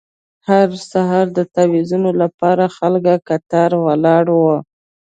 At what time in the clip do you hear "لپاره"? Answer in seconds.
2.21-2.73